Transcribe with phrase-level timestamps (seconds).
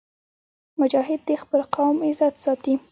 [0.81, 2.73] مجاهد د خپل قوم عزت ساتي.